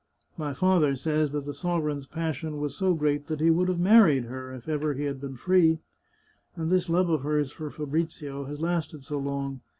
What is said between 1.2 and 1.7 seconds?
that the